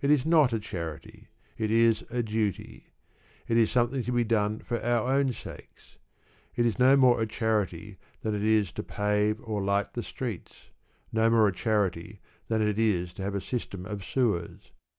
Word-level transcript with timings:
It 0.00 0.10
is 0.10 0.24
not 0.24 0.54
a 0.54 0.58
charity: 0.58 1.28
it 1.58 1.70
is 1.70 2.02
a 2.08 2.22
duty. 2.22 2.94
It 3.46 3.58
is 3.58 3.70
something 3.70 4.02
to 4.04 4.12
be 4.12 4.24
done 4.24 4.60
for 4.60 4.82
our 4.82 5.12
own 5.12 5.34
sakes. 5.34 5.98
It 6.56 6.64
is 6.64 6.78
no 6.78 6.96
more 6.96 7.20
a 7.20 7.26
charity 7.26 7.98
than 8.22 8.34
it 8.34 8.44
is 8.44 8.72
to 8.72 8.82
pave 8.82 9.38
or 9.42 9.62
light 9.62 9.92
the 9.92 10.02
streets, 10.02 10.70
no 11.12 11.28
more 11.28 11.48
a 11.48 11.52
charity 11.52 12.22
than 12.46 12.62
it 12.66 12.78
is 12.78 13.12
to 13.12 13.22
have 13.22 13.34
a 13.34 13.42
system 13.42 13.84
of 13.84 14.02
sewers. 14.02 14.70